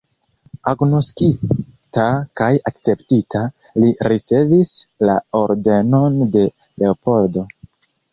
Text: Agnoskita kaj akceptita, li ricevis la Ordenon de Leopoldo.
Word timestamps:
Agnoskita 0.69 2.05
kaj 2.39 2.47
akceptita, 2.69 3.41
li 3.83 3.89
ricevis 4.07 4.71
la 5.11 5.19
Ordenon 5.41 6.17
de 6.37 6.47
Leopoldo. 6.85 7.45